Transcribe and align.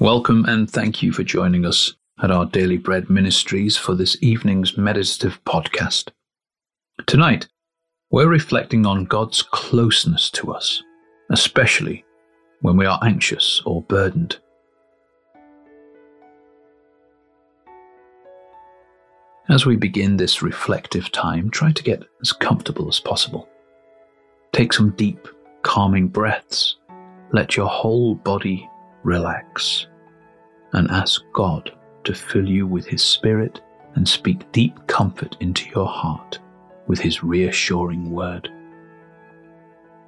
Welcome 0.00 0.44
and 0.44 0.70
thank 0.70 1.02
you 1.02 1.10
for 1.10 1.24
joining 1.24 1.66
us 1.66 1.92
at 2.22 2.30
our 2.30 2.46
Daily 2.46 2.76
Bread 2.76 3.10
Ministries 3.10 3.76
for 3.76 3.96
this 3.96 4.16
evening's 4.22 4.78
meditative 4.78 5.42
podcast. 5.42 6.10
Tonight, 7.06 7.48
we're 8.12 8.28
reflecting 8.28 8.86
on 8.86 9.06
God's 9.06 9.42
closeness 9.42 10.30
to 10.30 10.54
us, 10.54 10.84
especially 11.32 12.04
when 12.60 12.76
we 12.76 12.86
are 12.86 13.00
anxious 13.02 13.60
or 13.66 13.82
burdened. 13.82 14.38
As 19.48 19.66
we 19.66 19.74
begin 19.74 20.16
this 20.16 20.42
reflective 20.42 21.10
time, 21.10 21.50
try 21.50 21.72
to 21.72 21.82
get 21.82 22.04
as 22.22 22.30
comfortable 22.30 22.86
as 22.86 23.00
possible. 23.00 23.48
Take 24.52 24.72
some 24.72 24.90
deep, 24.90 25.26
calming 25.62 26.06
breaths. 26.06 26.76
Let 27.32 27.56
your 27.56 27.66
whole 27.66 28.14
body 28.14 28.70
relax 29.02 29.86
and 30.72 30.90
ask 30.90 31.22
God 31.32 31.72
to 32.04 32.14
fill 32.14 32.48
you 32.48 32.66
with 32.66 32.86
His 32.86 33.02
Spirit 33.02 33.60
and 33.94 34.08
speak 34.08 34.50
deep 34.52 34.86
comfort 34.86 35.36
into 35.40 35.68
your 35.70 35.86
heart 35.86 36.38
with 36.86 36.98
His 36.98 37.22
reassuring 37.22 38.10
word. 38.10 38.50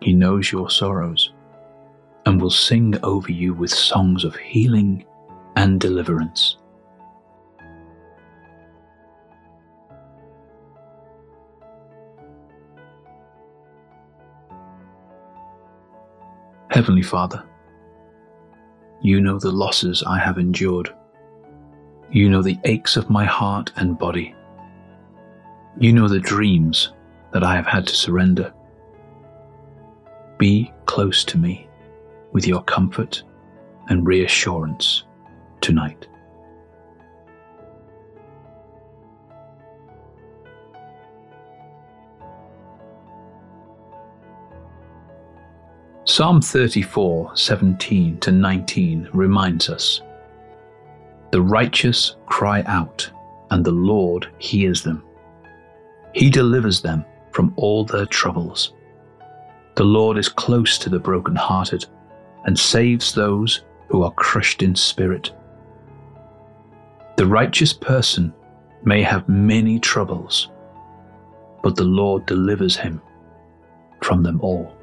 He 0.00 0.12
knows 0.12 0.50
your 0.50 0.70
sorrows 0.70 1.32
and 2.26 2.40
will 2.40 2.50
sing 2.50 2.94
over 3.02 3.32
you 3.32 3.54
with 3.54 3.70
songs 3.70 4.24
of 4.24 4.36
healing 4.36 5.04
and 5.56 5.80
deliverance. 5.80 6.56
Heavenly 16.70 17.02
Father, 17.02 17.44
you 19.02 19.20
know 19.20 19.38
the 19.38 19.50
losses 19.50 20.02
I 20.06 20.18
have 20.18 20.38
endured. 20.38 20.94
You 22.10 22.28
know 22.28 22.42
the 22.42 22.58
aches 22.64 22.96
of 22.96 23.08
my 23.08 23.24
heart 23.24 23.72
and 23.76 23.98
body. 23.98 24.34
You 25.78 25.92
know 25.92 26.08
the 26.08 26.20
dreams 26.20 26.92
that 27.32 27.44
I 27.44 27.54
have 27.54 27.66
had 27.66 27.86
to 27.86 27.94
surrender. 27.94 28.52
Be 30.38 30.72
close 30.86 31.24
to 31.24 31.38
me 31.38 31.68
with 32.32 32.46
your 32.46 32.62
comfort 32.64 33.22
and 33.88 34.06
reassurance 34.06 35.04
tonight. 35.60 36.06
Psalm 46.10 46.42
34, 46.42 47.36
17 47.36 48.18
to 48.18 48.32
19 48.32 49.08
reminds 49.12 49.70
us 49.70 50.02
The 51.30 51.40
righteous 51.40 52.16
cry 52.26 52.62
out, 52.62 53.08
and 53.52 53.64
the 53.64 53.70
Lord 53.70 54.28
hears 54.38 54.82
them. 54.82 55.04
He 56.12 56.28
delivers 56.28 56.82
them 56.82 57.04
from 57.30 57.52
all 57.54 57.84
their 57.84 58.06
troubles. 58.06 58.72
The 59.76 59.84
Lord 59.84 60.18
is 60.18 60.28
close 60.28 60.78
to 60.78 60.90
the 60.90 60.98
broken-hearted 60.98 61.86
and 62.44 62.58
saves 62.58 63.14
those 63.14 63.62
who 63.88 64.02
are 64.02 64.12
crushed 64.14 64.64
in 64.64 64.74
spirit. 64.74 65.30
The 67.18 67.26
righteous 67.26 67.72
person 67.72 68.34
may 68.82 69.04
have 69.04 69.28
many 69.28 69.78
troubles, 69.78 70.48
but 71.62 71.76
the 71.76 71.84
Lord 71.84 72.26
delivers 72.26 72.74
him 72.74 73.00
from 74.02 74.24
them 74.24 74.40
all. 74.40 74.79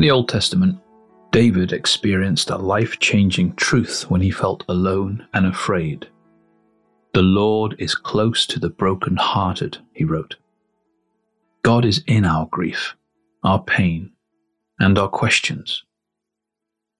In 0.00 0.04
the 0.04 0.12
Old 0.12 0.30
Testament, 0.30 0.78
David 1.30 1.74
experienced 1.74 2.48
a 2.48 2.56
life 2.56 2.98
changing 3.00 3.54
truth 3.56 4.08
when 4.08 4.22
he 4.22 4.30
felt 4.30 4.64
alone 4.66 5.28
and 5.34 5.44
afraid. 5.44 6.08
The 7.12 7.20
Lord 7.20 7.76
is 7.78 7.94
close 7.94 8.46
to 8.46 8.58
the 8.58 8.70
broken-hearted, 8.70 9.76
he 9.92 10.04
wrote. 10.04 10.36
God 11.62 11.84
is 11.84 12.02
in 12.06 12.24
our 12.24 12.46
grief, 12.46 12.96
our 13.44 13.62
pain, 13.62 14.12
and 14.78 14.98
our 14.98 15.06
questions. 15.06 15.84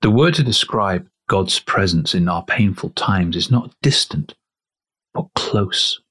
The 0.03 0.11
word 0.11 0.35
to 0.35 0.43
describe 0.43 1.09
God's 1.27 1.59
presence 1.59 2.15
in 2.15 2.29
our 2.29 2.45
painful 2.45 2.91
times 2.91 3.35
is 3.35 3.51
not 3.51 3.75
distant, 3.81 4.35
but 5.15 5.33
close. 5.35 6.03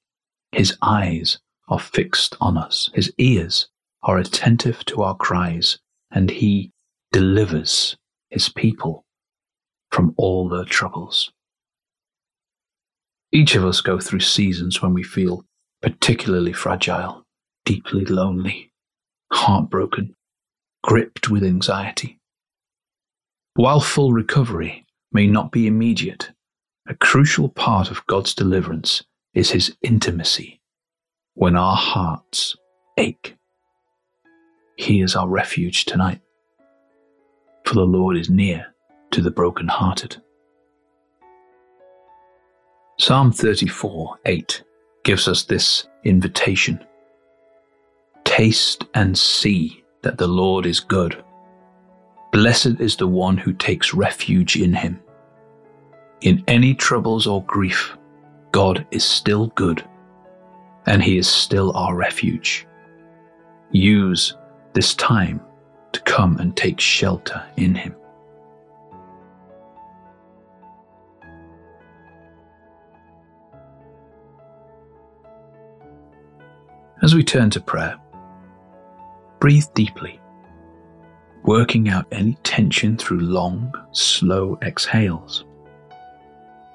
His 0.50 0.76
eyes 0.82 1.38
are 1.68 1.78
fixed 1.78 2.36
on 2.40 2.56
us, 2.58 2.90
his 2.94 3.12
ears 3.16 3.68
are 4.02 4.18
attentive 4.18 4.84
to 4.86 5.02
our 5.02 5.14
cries, 5.14 5.78
and 6.10 6.28
he 6.30 6.72
delivers 7.12 7.96
his 8.28 8.48
people 8.48 9.04
from 9.90 10.14
all 10.16 10.48
their 10.48 10.64
troubles. 10.64 11.32
Each 13.32 13.54
of 13.54 13.64
us 13.64 13.80
go 13.80 13.98
through 13.98 14.20
seasons 14.20 14.82
when 14.82 14.94
we 14.94 15.02
feel 15.02 15.44
particularly 15.82 16.52
fragile, 16.52 17.24
deeply 17.64 18.04
lonely, 18.04 18.72
heartbroken, 19.32 20.14
gripped 20.82 21.28
with 21.28 21.42
anxiety. 21.42 22.18
While 23.54 23.80
full 23.80 24.12
recovery 24.12 24.86
may 25.12 25.26
not 25.26 25.52
be 25.52 25.66
immediate, 25.66 26.30
a 26.88 26.94
crucial 26.94 27.48
part 27.48 27.90
of 27.90 28.06
God's 28.06 28.34
deliverance 28.34 29.04
is 29.34 29.50
his 29.50 29.76
intimacy 29.82 30.60
when 31.34 31.56
our 31.56 31.76
hearts 31.76 32.56
ache. 32.98 33.36
He 34.76 35.00
is 35.00 35.14
our 35.14 35.28
refuge 35.28 35.84
tonight 35.84 36.20
for 37.70 37.76
the 37.76 37.84
Lord 37.84 38.16
is 38.16 38.28
near 38.28 38.66
to 39.12 39.22
the 39.22 39.30
broken-hearted. 39.30 40.16
Psalm 42.98 43.30
34 43.30 44.18
8 44.26 44.64
gives 45.04 45.28
us 45.28 45.44
this 45.44 45.86
invitation 46.02 46.84
Taste 48.24 48.86
and 48.94 49.16
see 49.16 49.84
that 50.02 50.18
the 50.18 50.26
Lord 50.26 50.66
is 50.66 50.80
good. 50.80 51.22
Blessed 52.32 52.80
is 52.80 52.96
the 52.96 53.06
one 53.06 53.36
who 53.36 53.52
takes 53.52 53.94
refuge 53.94 54.56
in 54.56 54.74
him. 54.74 55.00
In 56.22 56.42
any 56.48 56.74
troubles 56.74 57.28
or 57.28 57.44
grief, 57.44 57.96
God 58.50 58.84
is 58.90 59.04
still 59.04 59.46
good, 59.54 59.88
and 60.86 61.04
he 61.04 61.18
is 61.18 61.28
still 61.28 61.70
our 61.76 61.94
refuge. 61.94 62.66
Use 63.70 64.36
this 64.74 64.92
time 64.96 65.40
come 66.10 66.38
and 66.38 66.56
take 66.56 66.80
shelter 66.80 67.40
in 67.56 67.72
him. 67.72 67.94
As 77.00 77.14
we 77.14 77.22
turn 77.22 77.48
to 77.50 77.60
prayer, 77.60 77.96
breathe 79.38 79.66
deeply, 79.74 80.20
working 81.44 81.88
out 81.88 82.06
any 82.10 82.36
tension 82.42 82.96
through 82.96 83.20
long, 83.20 83.72
slow 83.92 84.58
exhales. 84.62 85.44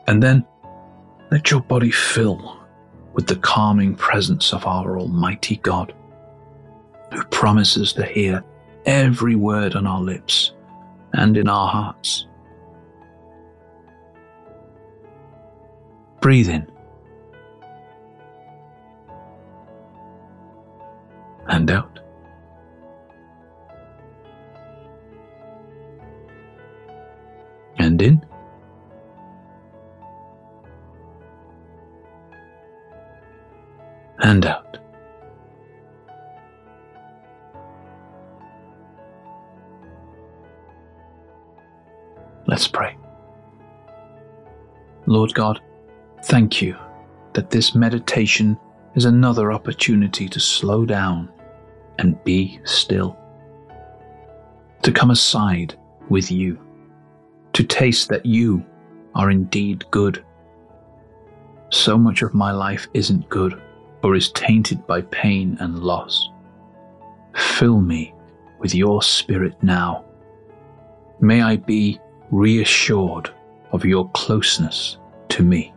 And 0.08 0.24
then 0.24 0.48
let 1.30 1.52
your 1.52 1.60
body 1.60 1.92
fill 1.92 2.58
with 3.12 3.28
the 3.28 3.36
calming 3.36 3.96
presence 3.96 4.54
of 4.54 4.66
our 4.66 4.98
Almighty 4.98 5.58
God, 5.58 5.94
who 7.14 7.22
promises 7.26 7.92
to 7.94 8.06
hear 8.06 8.42
every 8.86 9.36
word 9.36 9.76
on 9.76 9.88
our 9.88 10.02
lips 10.02 10.54
and 11.14 11.38
in 11.38 11.48
our 11.48 11.68
hearts. 11.68 12.28
Breathe 16.22 16.50
in. 16.50 16.68
And 21.48 21.70
out. 21.70 22.00
And 27.78 28.02
in. 28.02 28.26
And 34.20 34.46
out. 34.46 34.65
Let's 42.48 42.68
pray. 42.68 42.98
Lord 45.08 45.34
God, 45.34 45.62
thank 46.24 46.62
you 46.62 46.78
that 47.34 47.50
this 47.50 47.76
meditation 47.76 48.58
is 48.96 49.06
another 49.06 49.52
opportunity 49.52 50.28
to 50.30 50.40
slow 50.40 50.86
down 50.86 51.30
and 52.00 52.24
be 52.24 52.60
still, 52.64 53.18
to 54.84 54.92
come 54.92 55.12
aside 55.12 55.78
with 56.10 56.32
you, 56.32 56.60
to 57.54 57.64
taste 57.64 58.10
that 58.10 58.26
you 58.26 58.66
are 59.16 59.32
indeed 59.32 59.86
good. 59.92 60.24
So 61.70 61.98
much 61.98 62.22
of 62.22 62.34
my 62.34 62.52
life 62.52 62.88
isn't 62.94 63.30
good, 63.30 63.62
or 64.04 64.16
is 64.16 64.32
tainted 64.32 64.86
by 64.86 65.02
pain 65.02 65.58
and 65.60 65.80
loss. 65.80 66.30
Fill 67.36 67.82
me 67.82 68.14
with 68.60 68.76
your 68.76 69.02
Spirit 69.02 69.56
now. 69.62 70.06
May 71.20 71.42
I 71.42 71.56
be 71.56 72.00
reassured 72.32 73.30
of 73.72 73.86
your 73.86 74.10
closeness 74.12 74.98
to 75.30 75.44
me. 75.44 75.74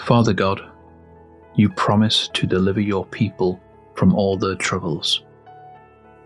Father 0.00 0.32
God, 0.32 0.62
you 1.54 1.68
promise 1.68 2.28
to 2.32 2.46
deliver 2.46 2.80
your 2.80 3.04
people 3.04 3.60
from 3.94 4.14
all 4.14 4.38
their 4.38 4.54
troubles. 4.54 5.24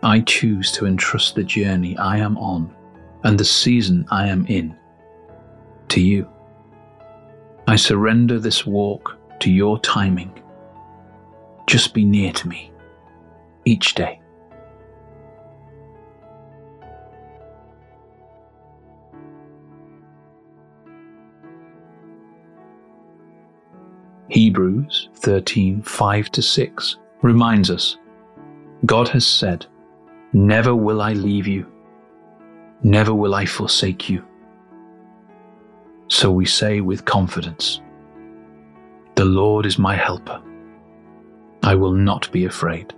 I 0.04 0.20
choose 0.20 0.70
to 0.72 0.86
entrust 0.86 1.34
the 1.34 1.42
journey 1.42 1.96
I 1.96 2.18
am 2.18 2.36
on 2.38 2.72
and 3.24 3.38
the 3.38 3.44
season 3.44 4.06
I 4.10 4.28
am 4.28 4.46
in 4.46 4.76
to 5.88 6.00
you. 6.00 6.28
I 7.66 7.76
surrender 7.76 8.38
this 8.38 8.66
walk 8.66 9.16
to 9.42 9.50
your 9.50 9.76
timing. 9.80 10.32
Just 11.66 11.94
be 11.94 12.04
near 12.04 12.32
to 12.32 12.46
me 12.46 12.70
each 13.64 13.94
day. 13.94 14.20
Hebrews 24.28 25.08
13 25.16 25.82
5 25.82 26.30
to 26.30 26.40
6 26.40 26.96
reminds 27.22 27.68
us 27.68 27.98
God 28.86 29.08
has 29.08 29.26
said, 29.26 29.66
Never 30.32 30.76
will 30.76 31.02
I 31.02 31.14
leave 31.14 31.48
you, 31.48 31.66
never 32.84 33.12
will 33.12 33.34
I 33.34 33.46
forsake 33.46 34.08
you. 34.08 34.24
So 36.06 36.30
we 36.30 36.46
say 36.46 36.80
with 36.80 37.04
confidence, 37.04 37.80
The 39.14 39.24
Lord 39.24 39.66
is 39.66 39.78
my 39.78 39.94
helper. 39.94 40.42
I 41.62 41.74
will 41.74 41.92
not 41.92 42.30
be 42.32 42.44
afraid. 42.44 42.92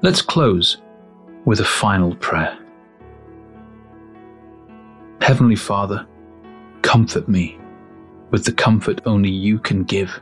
Let's 0.00 0.22
close 0.22 0.78
with 1.44 1.60
a 1.60 1.64
final 1.64 2.14
prayer. 2.16 2.58
Heavenly 5.20 5.56
Father, 5.56 6.06
comfort 6.82 7.28
me 7.28 7.58
with 8.30 8.44
the 8.44 8.52
comfort 8.52 9.00
only 9.04 9.28
you 9.30 9.58
can 9.58 9.84
give. 9.84 10.20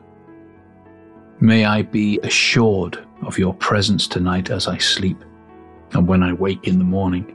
May 1.41 1.65
I 1.65 1.83
be 1.83 2.19
assured 2.23 2.99
of 3.23 3.39
your 3.39 3.55
presence 3.55 4.09
tonight 4.09 4.51
as 4.51 4.67
I 4.67 4.79
sleep 4.79 5.23
and 5.93 6.07
when 6.07 6.23
I 6.23 6.33
wake 6.33 6.67
in 6.67 6.79
the 6.79 6.85
morning. 6.85 7.33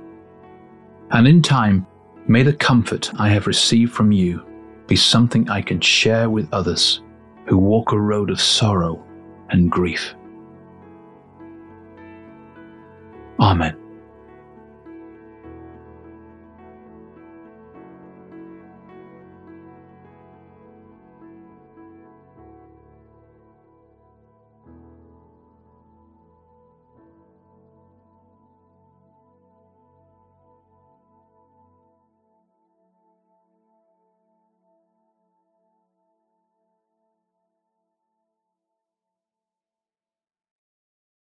And 1.12 1.28
in 1.28 1.42
time, 1.42 1.86
may 2.28 2.44
the 2.44 2.54
comfort 2.54 3.12
I 3.20 3.30
have 3.30 3.48
received 3.48 3.94
from 3.94 4.12
you 4.12 4.46
be 4.88 4.96
something 4.96 5.50
I 5.50 5.62
can 5.62 5.82
share 5.82 6.30
with 6.30 6.54
others 6.54 7.02
who 7.48 7.58
walk 7.58 7.92
a 7.92 8.00
road 8.00 8.30
of 8.30 8.40
sorrow 8.40 9.04
and 9.50 9.72
grief. 9.72 10.14
Amen. 13.40 13.81